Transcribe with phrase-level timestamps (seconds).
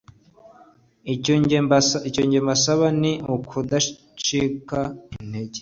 [2.09, 4.79] icyo njye mbasaba ni ukudacika
[5.17, 5.49] intege’’